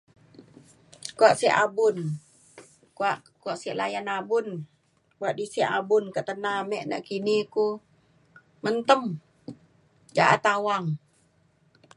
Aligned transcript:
kua 1.17 1.31
sio 1.39 1.51
abun 1.63 1.97
kua 3.43 3.53
sio 3.61 3.73
layan 3.79 4.07
abun 4.17 4.47
kua 5.17 5.29
di 5.37 5.45
sio 5.53 5.65
abun 5.79 6.03
ka 6.15 6.21
tana 6.27 6.51
ame 6.61 6.79
nekini 6.89 7.37
ku 7.53 7.65
mentem 8.63 9.03
ja'at 10.15 10.43
awang 10.55 10.87